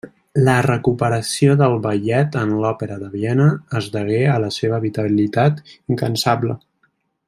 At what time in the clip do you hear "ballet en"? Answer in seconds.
1.83-2.55